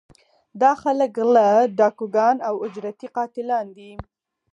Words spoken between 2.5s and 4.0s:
اجرتي قاتلان وي